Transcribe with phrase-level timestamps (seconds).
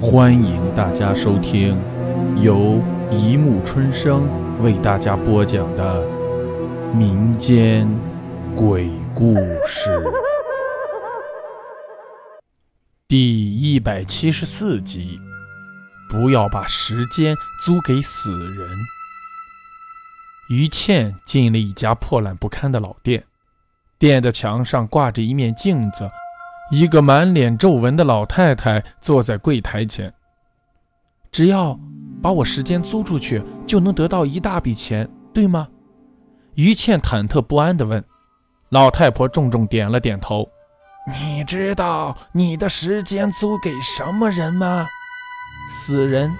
[0.00, 1.76] 欢迎大家收听
[2.40, 4.28] 由一木春生
[4.62, 6.06] 为大家播讲的
[6.94, 7.88] 民间
[8.54, 9.34] 鬼故
[9.66, 10.00] 事
[13.08, 15.20] 第一百七十四集。
[16.08, 18.70] 不要把时间租给死人。
[20.48, 23.24] 于倩进了一家破烂不堪的老店，
[23.98, 26.08] 店的墙上挂着一面镜子，
[26.70, 30.12] 一个满脸皱纹的老太太坐在柜台前。
[31.32, 31.78] 只要
[32.22, 35.68] 把我时间租出去，就能得到一大笔钱，对吗？
[36.54, 38.02] 于倩忐忑不安地问。
[38.70, 40.46] 老太婆重重点了点头。
[41.06, 44.86] 你知道你的时间租给什么人吗？
[45.70, 46.34] 死人。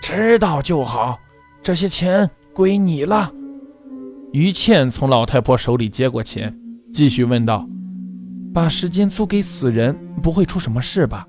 [0.00, 1.18] 知道就好，
[1.62, 2.30] 这些钱。
[2.54, 3.30] 归你了。
[4.32, 6.58] 于倩从老太婆手里接过钱，
[6.90, 7.68] 继续问道
[8.56, 11.26] ：“把时间租给死人，不会出什么事吧？”“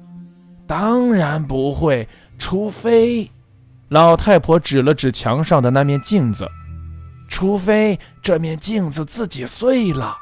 [0.66, 2.08] 当然不会，
[2.40, 3.30] 除非……”
[3.92, 6.48] 老太婆指了指墙上的那面镜子
[7.28, 10.16] ，“除非这面镜子自己碎了。”“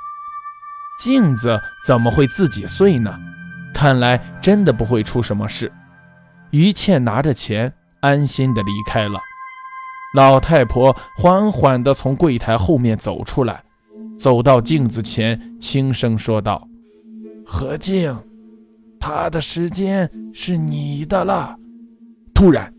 [0.98, 3.16] 镜子怎么会自己碎呢？”
[3.72, 5.72] 看来真的不会出什么事。
[6.50, 9.20] 于倩拿着钱，安心地离开了。
[10.16, 13.64] 老太婆缓缓地从柜台后面走出来，
[14.18, 16.68] 走到镜子前，轻声说道
[17.46, 18.18] ：“何静，
[19.00, 21.56] 他的时间是你的了。”
[22.34, 22.74] 突然，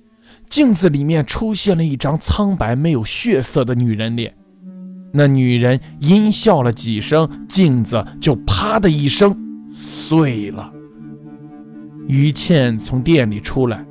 [0.51, 4.35] 镜子里面出现了一张苍白、没有血色的女人脸。
[5.13, 9.35] 那女人阴笑了几声，镜子就啪的一声
[9.73, 10.71] 碎了。
[12.07, 13.85] 于倩从店里出来，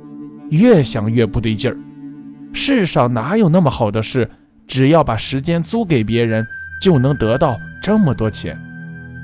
[0.50, 1.76] 越想越不对劲儿。
[2.52, 4.30] 世上哪有那么好的事？
[4.66, 6.46] 只要把时间租给别人，
[6.80, 8.58] 就能得到这么多钱。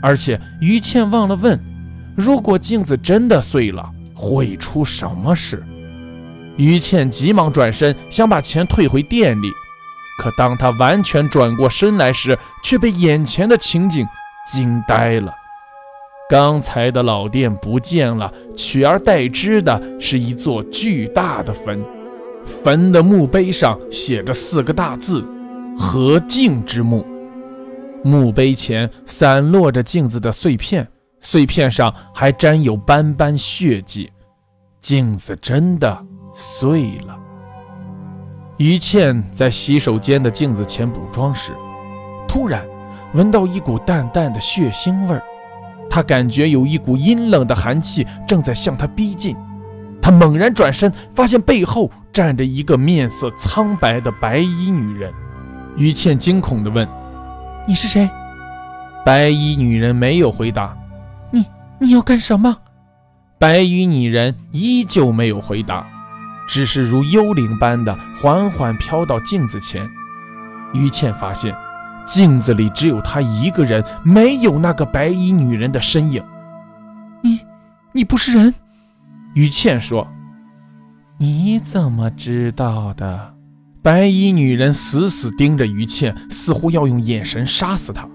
[0.02, 1.58] 而且于倩忘了问，
[2.16, 5.62] 如果镜子真的碎了，会出什么事？
[6.58, 9.50] 于倩急忙转身想把钱退回店里，
[10.18, 14.06] 可当她完全转过身来时，却被眼前的情景
[14.46, 15.32] 惊呆了。
[16.28, 21.82] 刚才的老店不见了，取而代之的是一座巨大的坟。
[22.44, 25.24] 坟的墓碑上写着四个大字
[25.78, 27.06] ：“何敬之墓。”
[28.04, 30.86] 墓碑前散落着镜子的碎片，
[31.20, 34.10] 碎片上还沾有斑斑血迹。
[34.80, 36.04] 镜子真的
[36.34, 37.16] 碎了。
[38.58, 41.52] 于倩在洗手间的镜子前补妆时，
[42.26, 42.66] 突然
[43.14, 45.22] 闻到一股淡淡的血腥味儿，
[45.88, 49.36] 她感觉有一股阴冷的寒气正在向她逼近。
[50.00, 51.90] 她猛然转身，发现背后。
[52.12, 55.10] 站着一个面色苍白的白衣女人，
[55.78, 56.86] 于倩惊恐地问
[57.66, 58.08] ：“你是谁？”
[59.04, 60.76] 白衣女人没有回答。
[61.32, 61.44] “你
[61.78, 62.56] 你要干什么？”
[63.38, 65.84] 白衣女人依旧没有回答，
[66.48, 69.88] 只是如幽灵般的缓缓飘到镜子前。
[70.72, 71.54] 于倩发现，
[72.06, 76.22] 镜子里只有她一个人，没有那个白衣女人的身影。
[77.22, 77.40] “你
[77.92, 78.54] 你不是人？”
[79.34, 80.06] 于倩说。
[81.18, 83.31] 你怎么知道的？
[83.82, 88.08] 白衣女人死死盯着于倩，似乎要用眼神杀死她。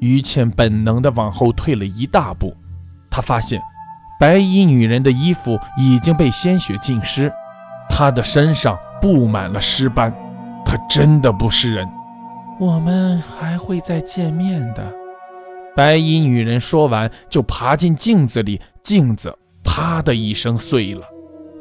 [0.00, 2.56] 于倩本能地往后退了一大步，
[3.10, 3.60] 她发现
[4.20, 7.32] 白衣女人的衣服已经被鲜血浸湿，
[7.90, 10.14] 她的身上布满了尸斑，
[10.64, 11.88] 她真的不是人。
[12.60, 14.94] 我们还会再见面的。
[15.74, 21.04] 白衣女人说完，就爬进镜子里，镜子啪的一声碎了。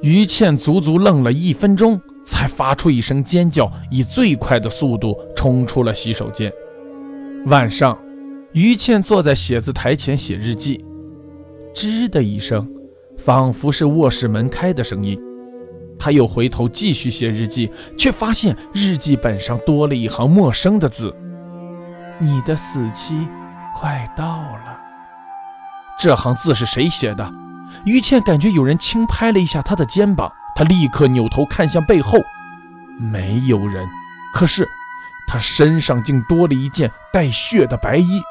[0.03, 6.51] 于倩足足愣了一分钟，才发出一声尖叫，以最快的速度冲出了洗手间。
[7.47, 7.97] 晚上，
[8.53, 10.85] 于倩坐在写字台前写日记，
[11.73, 12.69] 吱的一声，
[13.17, 15.19] 仿佛是卧室门开的声音。
[15.99, 21.15] 她又回头继续写日记，却发现日记本上多了一行陌生的字
[22.19, 23.27] ：“你的死期
[23.75, 24.77] 快到了。”
[25.99, 27.31] 这行字是谁写的？
[27.85, 32.19] 于倩感觉有人轻拍了一下她的肩膀，他立刻扭头看向背后，
[32.97, 33.87] 没有人。
[34.33, 34.67] 可是
[35.27, 38.21] 他身上竟多了一件带血的白衣，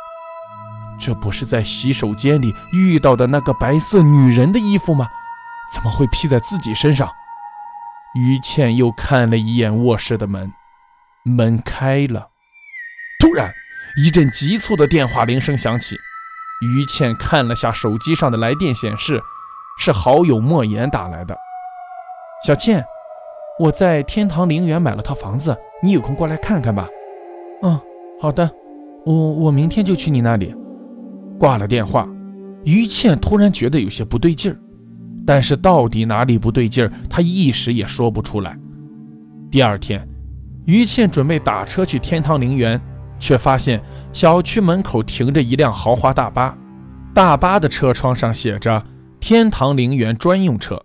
[0.99, 5.09] 这不是在洗手间里遇到的那个白色女人的衣服吗？
[5.73, 7.11] 怎么会披在自己身上？
[8.15, 10.53] 于倩又看了一眼卧室的门，
[11.25, 12.29] 门开了。
[13.19, 13.53] 突然，
[13.97, 15.97] 一阵急促的电话铃声响起。
[16.61, 19.23] 于倩看了下手机上的来电显示。
[19.79, 21.35] 是好友莫言打来的，
[22.45, 22.85] 小倩，
[23.57, 26.89] 我在天堂陵园买了套房子，你有空过来看看吧。
[27.63, 27.81] 嗯，
[28.21, 28.51] 好的，
[29.07, 30.53] 我我明天就去你那里。
[31.39, 32.09] 挂了电话，
[32.65, 34.59] 于倩突然觉得有些不对劲儿，
[35.25, 38.59] 但是到底哪里不对劲儿，他一时也说不出来。
[39.49, 40.05] 第二天，
[40.67, 42.81] 于倩准备打车去天堂陵园，
[43.21, 43.81] 却发现
[44.13, 46.59] 小区门口停着一辆豪华大巴，
[47.15, 48.85] 大巴的车窗上写着
[49.21, 50.83] “天堂陵园专用车”。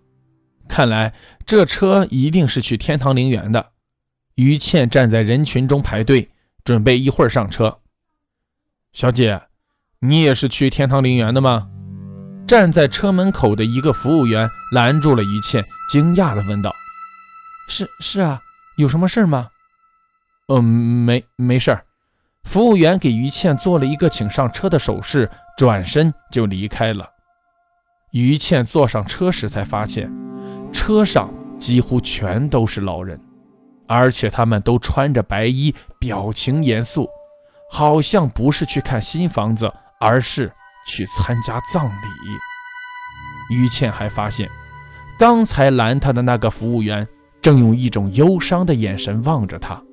[0.77, 1.11] 看来
[1.43, 3.71] 这车一定是去天堂陵园的。
[4.35, 6.29] 于倩站在人群中排队，
[6.63, 7.79] 准备一会儿上车。
[8.93, 9.41] 小姐，
[10.01, 11.67] 你也是去天堂陵园的吗？
[12.47, 16.71] 站在车门口的一个服务员拦住了于倩，惊讶地问道
[17.67, 18.39] ：“是是啊，
[18.77, 19.49] 有什么事吗
[20.49, 21.83] ？”“嗯，没没事儿。”
[22.45, 25.27] 服务员给于倩做了一个请上车的手势，
[25.57, 27.09] 转身就离开了。
[28.11, 30.26] 于倩坐上车时才发现。
[30.87, 31.29] 车上
[31.59, 33.19] 几乎全都是老人，
[33.89, 37.09] 而且他们都穿着白衣，表情严肃，
[37.69, 39.69] 好像不是去看新房子，
[39.99, 40.49] 而是
[40.87, 43.53] 去参加葬礼。
[43.53, 44.49] 于倩还发现，
[45.19, 47.05] 刚才拦她的那个服务员
[47.41, 49.83] 正用一种忧伤的眼神望着她，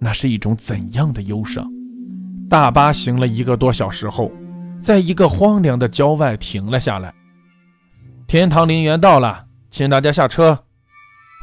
[0.00, 1.68] 那是一种怎样的忧伤？
[2.48, 4.30] 大巴行了一个多小时后，
[4.80, 7.12] 在一个荒凉的郊外停了下来。
[8.28, 9.46] 天堂陵园到了。
[9.70, 10.58] 请大家下车。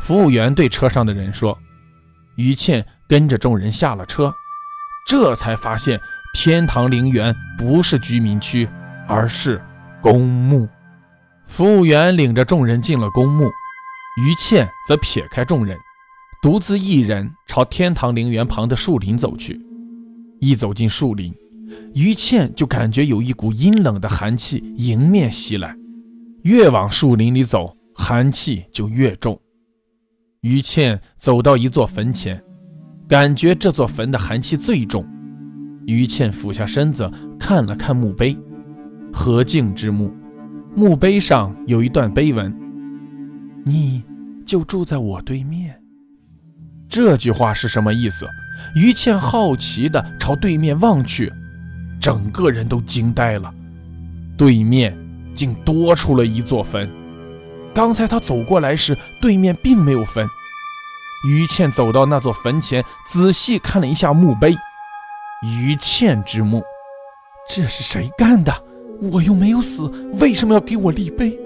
[0.02, 1.58] 服务员对车上的人说
[2.36, 4.34] ：“于倩跟着众人下了车，
[5.08, 6.00] 这才发现
[6.34, 8.68] 天堂陵园不是居民区，
[9.08, 9.62] 而是
[10.02, 10.68] 公墓。”
[11.48, 15.80] 服务员领着众人进了公墓，于倩则撇开众人，
[16.42, 19.60] 独自一人朝天堂陵园旁的树林走去。
[20.42, 21.34] 一走进树林，
[21.96, 25.74] 于倩就感觉有一股阴冷的寒气迎面袭来，
[26.44, 27.77] 越往树林里走。
[27.98, 29.38] 寒气就越重。
[30.42, 32.42] 于倩走到一座坟前，
[33.10, 35.06] 感觉这座坟的寒气最重。
[35.88, 37.10] 于倩俯下身子
[37.40, 38.38] 看了看墓碑，
[39.12, 40.16] 何敬之墓。
[40.76, 42.56] 墓碑上有一段碑文
[43.66, 44.04] ：“你
[44.46, 45.82] 就住在我对面。”
[46.88, 48.28] 这句话是什么意思？
[48.76, 51.34] 于倩好奇地朝对面望去，
[52.00, 53.54] 整个人都惊呆了。
[54.38, 54.96] 对面
[55.34, 56.88] 竟多出了一座坟。
[57.78, 60.28] 刚才他走过来时，对面并没有坟。
[61.28, 64.58] 于倩走到那座坟前，仔细看了一下墓碑
[65.46, 66.64] ，“于倩之墓”，
[67.48, 68.52] 这是谁干的？
[69.12, 69.84] 我又没有死，
[70.20, 71.38] 为什么要给我立碑？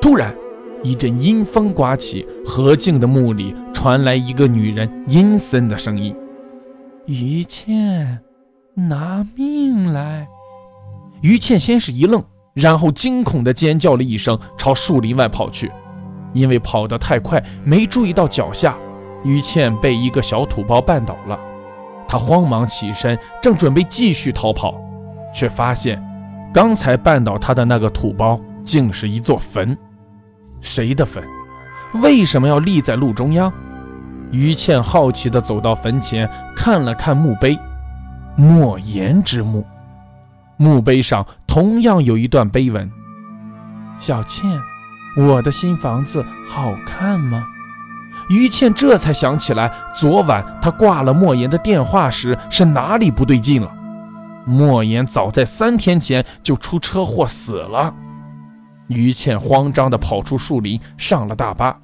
[0.00, 0.34] 突然，
[0.82, 6.16] 一阵阴风刮起，何静的墓里传来一个女人阴森的声音
[7.06, 8.18] ：“于倩，
[8.74, 10.26] 拿命来！”
[11.22, 12.24] 于倩先是一愣。
[12.54, 15.70] 然后惊恐地尖叫了一声，朝树林外跑去。
[16.32, 18.76] 因为跑得太快，没注意到脚下，
[19.22, 21.38] 于倩被一个小土包绊倒了。
[22.08, 24.74] 她慌忙起身，正准备继续逃跑，
[25.32, 26.02] 却发现
[26.52, 29.76] 刚才绊倒她的那个土包竟是一座坟。
[30.60, 31.22] 谁的坟？
[32.02, 33.52] 为什么要立在路中央？
[34.32, 37.56] 于倩好奇地走到坟前，看了看墓碑，
[38.36, 39.64] 莫言之墓。
[40.56, 42.90] 墓碑上同样有一段碑文
[43.98, 44.60] ：“小倩，
[45.16, 47.46] 我的新房子好看吗？”
[48.30, 53.70] 于倩这才想起来，昨晚她挂了莫言的电话时是哪里不对劲了。
[54.46, 57.94] 莫言早在三天前就出车祸死了。
[58.88, 61.76] 于倩慌张地跑出树林，上了大巴。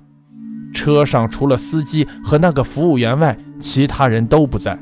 [0.72, 4.79] 车上除了司机和那个服务员外，其他人都不在。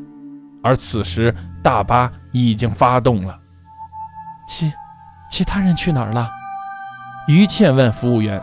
[0.62, 3.38] 而此时，大巴已经发动了。
[4.48, 4.72] 其
[5.30, 6.28] 其他人去哪儿了？
[7.28, 8.40] 于倩问服务员。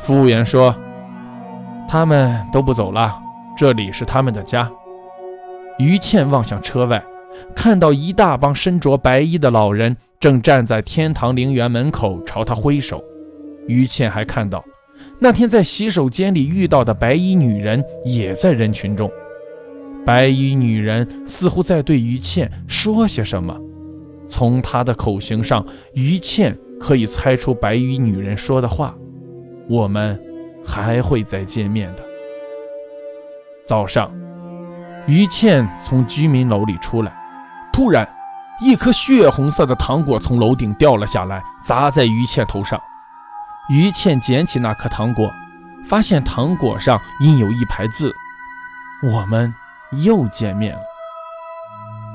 [0.00, 0.74] 服务员说
[1.88, 3.20] ：“他们都不走了，
[3.56, 4.70] 这里是他们的家。”
[5.78, 7.02] 于倩望向车外，
[7.54, 13.02] 看到一大帮身着白衣的老人正站在天堂陵园门口朝他挥手。
[13.68, 14.64] 于倩还看到，
[15.20, 19.08] 那天在洗手间里遇到的白衣女人也在人群中。
[20.04, 23.56] 白衣女人似乎在对于倩说些什么。
[24.28, 28.94] 从他的口型上，于倩可以猜出白衣女人说的话
[29.68, 30.20] ：“我们
[30.64, 32.04] 还会再见面的。”
[33.66, 34.10] 早上，
[35.06, 37.16] 于倩从居民楼里出来，
[37.72, 38.08] 突然，
[38.60, 42.80] 一颗血红色的糖果从楼顶掉了下来，砸在于倩头上。
[43.70, 45.30] 于倩捡起那颗糖果，
[45.84, 48.14] 发现糖果上印有一排字
[49.04, 49.54] ：“我们
[50.04, 50.80] 又见面了。”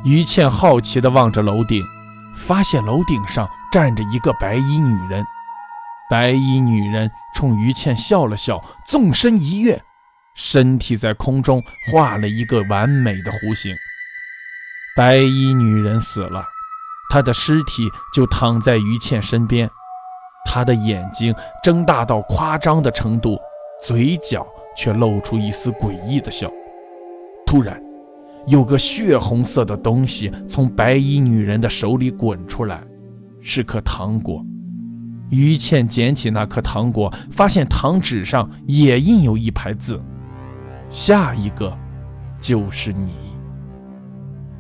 [0.04, 1.84] 于倩好奇地望着楼顶。
[2.36, 5.26] 发现楼顶上站着一个白衣女人，
[6.10, 9.82] 白衣女人冲于倩笑了笑，纵身一跃，
[10.36, 13.76] 身体在空中画了一个完美的弧形。
[14.96, 16.46] 白衣女人死了，
[17.10, 19.70] 她的尸体就躺在于倩身边。
[20.46, 23.40] 她的眼睛睁大到夸张的程度，
[23.82, 26.52] 嘴角却露出一丝诡异的笑。
[27.46, 27.82] 突然，
[28.48, 32.84] 有个血红色的东西从白衣女人的手里滚出来，
[33.42, 34.46] 是颗糖果。
[35.30, 40.00] 于倩捡起那颗糖果，发现糖纸上也印有一排字
[40.92, 41.76] ：“下一个
[42.40, 43.14] 就是你。”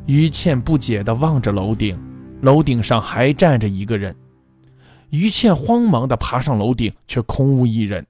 [0.07, 1.97] 于倩不解地望着楼顶，
[2.41, 4.15] 楼顶上还站着一个人。
[5.11, 8.03] 于倩慌忙地爬上楼顶，却空无一人。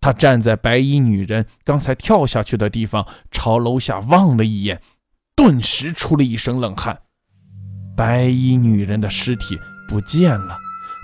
[0.00, 4.80] 他站在白衣女人刚才跳下去的地方，朝楼下望了一眼，
[5.34, 6.98] 顿时出了一身冷汗。
[7.96, 10.56] 白衣女人的尸体不见了，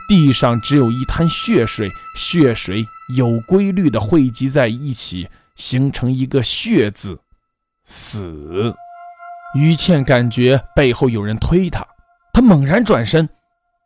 [0.08, 2.86] 地上只有一滩血水，血水
[3.16, 7.18] 有规律地汇集在一起，形成一个“血”字，
[7.84, 8.72] 死。
[9.56, 11.84] 于倩感觉背后有人推她，
[12.32, 13.28] 她猛然转身。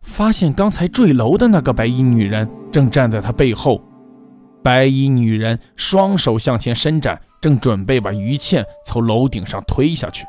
[0.03, 3.83] 发现刚才坠楼的那个白衣女人正站在她背后，
[4.63, 10.25] 白衣女人双手向前伸展，正准备把于倩从楼顶上推下去。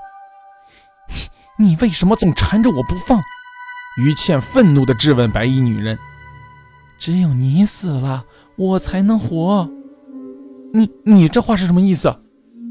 [1.57, 3.19] 你为什么总缠着我不放？
[4.01, 5.97] 于倩愤怒地质问白衣女人
[6.97, 8.23] ：“只有你死了，
[8.55, 9.69] 我才能活。”
[10.73, 12.15] 你你这话是什么意思？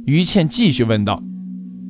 [0.07, 1.23] 于倩继续问道。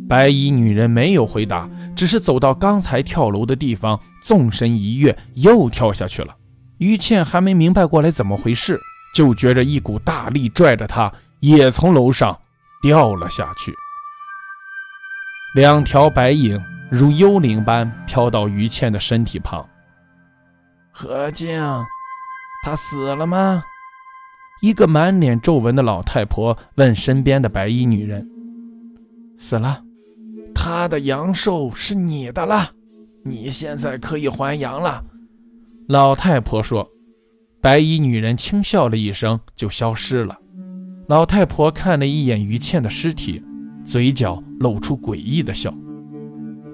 [0.08, 6.34] 白衣女人没有回答，只是走到刚才跳楼的地方，纵身一跃，又跳下去了。
[6.78, 8.80] 于倩还没明白过来怎么回事，
[9.18, 12.40] 就觉着一股大力拽着他，也从楼上
[12.80, 13.74] 掉了下去。
[15.56, 16.56] 两条白影
[16.88, 19.68] 如幽灵般飘到于倩的身体旁。
[20.92, 21.60] 何静，
[22.64, 23.64] 他死了吗？
[24.62, 28.24] 一个满脸皱纹的老太婆问身边的白衣女人
[29.36, 29.82] ：“死了。”
[30.54, 32.70] 他的阳寿是你的了，
[33.24, 35.02] 你现在可以还阳了。”
[35.90, 36.88] 老太婆说。
[37.60, 40.38] 白衣女人轻笑了一声，就消失了。
[41.08, 43.42] 老太婆看了一眼于倩的尸体，
[43.84, 45.74] 嘴角露出诡异的笑。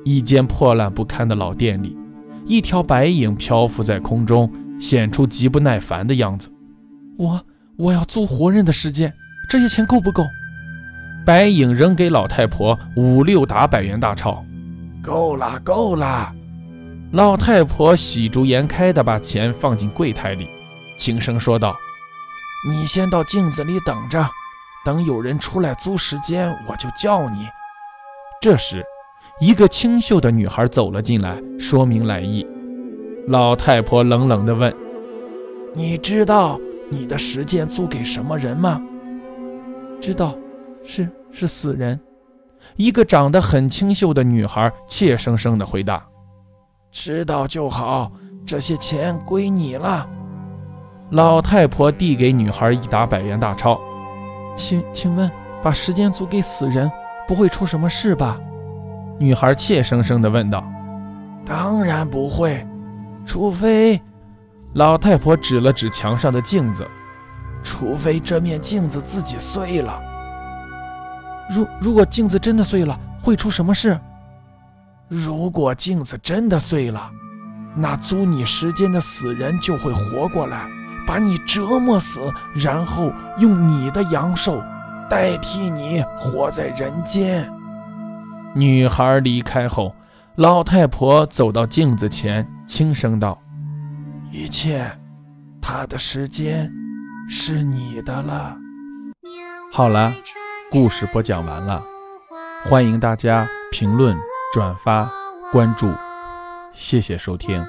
[0.05, 1.97] 一间破烂不堪的老店里，
[2.45, 6.51] 一条白影漂浮在空中，显出极不耐烦的样子。
[7.17, 7.41] 我
[7.79, 9.11] 我要租活人的时间，
[9.49, 10.23] 这些钱够不够？
[11.25, 14.45] 白影扔给老太婆五六沓百元大钞，
[15.03, 16.31] 够了，够了。
[17.13, 20.47] 老太婆喜逐颜开地把钱放进柜台里，
[20.97, 21.77] 轻声说道
[22.69, 24.29] ：“你先到镜子里等着，
[24.85, 27.49] 等有人出来租时间，我就叫你。”
[28.41, 28.85] 这时，
[29.41, 32.47] 一个清秀的女孩走了进来，说明来意。
[33.29, 34.75] 老太婆冷冷地问
[35.75, 36.61] ：“你知道
[36.91, 38.81] 你的时间租给什么人吗
[40.01, 40.35] ？”“知道。”
[40.87, 41.99] 是是死人，
[42.77, 46.07] 一个长得很清秀的女孩怯生生地回答
[46.93, 48.13] ：“知道就好，
[48.45, 50.07] 这些钱归你了。”
[51.15, 53.81] 老太婆递给女孩一沓百元大钞，
[54.57, 55.31] 请请问，
[55.63, 56.91] 把时间租给死人，
[57.29, 58.37] 不会出什么事吧？
[59.17, 60.65] 女孩怯生生地问道。
[61.47, 62.67] “当然不会，
[63.25, 64.03] 除非……”
[64.75, 66.85] 老太婆指了指墙上的镜子
[67.63, 70.03] ，“除非这面镜子自己碎了。”
[71.49, 73.97] 如如果镜子真的碎了，会出什么事？
[75.07, 77.09] 如果镜子真的碎了，
[77.77, 80.67] 那租你时间的死人就会活过来，
[81.07, 84.63] 把你折磨死，然后用你的阳寿
[85.09, 87.51] 代替你活在人间。
[88.55, 89.95] 女孩离开后，
[90.37, 93.39] 老太婆走到镜子前，轻声道
[94.31, 94.91] ：“一切，
[95.61, 96.71] 他的时间
[97.29, 98.57] 是你的了。”
[99.73, 100.13] 好了。
[100.71, 101.81] 故事播讲完了，
[102.65, 104.17] 欢迎大家评论、
[104.53, 105.09] 转发、
[105.53, 105.89] 关注，
[106.73, 107.65] 谢谢收听。